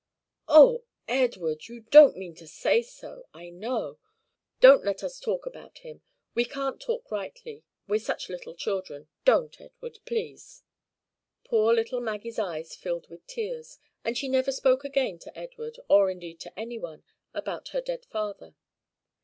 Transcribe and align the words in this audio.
"Oh, 0.47 0.83
Edward! 1.07 1.67
you 1.67 1.81
don't 1.81 2.17
mean 2.17 2.33
to 2.37 2.47
say 2.47 2.81
so, 2.81 3.27
I 3.35 3.51
know. 3.51 3.99
Don't 4.59 4.83
let 4.83 5.03
us 5.03 5.19
talk 5.19 5.45
about 5.45 5.77
him. 5.77 6.01
We 6.33 6.43
can't 6.43 6.81
talk 6.81 7.11
rightly, 7.11 7.63
we're 7.87 7.99
such 7.99 8.27
little 8.27 8.55
children. 8.55 9.09
Don't, 9.25 9.61
Edward, 9.61 9.99
please." 10.07 10.63
Poor 11.43 11.71
little 11.71 12.01
Maggie's 12.01 12.39
eyes 12.39 12.75
filled 12.75 13.09
with 13.11 13.27
tears; 13.27 13.77
and 14.03 14.17
she 14.17 14.27
never 14.27 14.51
spoke 14.51 14.83
again 14.83 15.19
to 15.19 15.37
Edward, 15.37 15.77
or 15.87 16.09
indeed 16.09 16.39
to 16.39 16.59
any 16.59 16.79
one, 16.79 17.03
about 17.35 17.67
her 17.67 17.79
dead 17.81 18.05
father. 18.07 18.55